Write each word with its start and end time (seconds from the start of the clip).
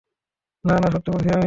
না, 0.63 0.75
না, 0.79 0.87
সত্যি 0.91 1.09
বলছি 1.11 1.27
আমি। 1.27 1.39